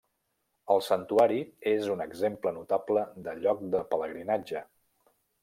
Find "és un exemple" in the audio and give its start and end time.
1.71-2.55